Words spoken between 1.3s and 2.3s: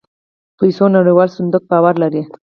صندوق باور لري.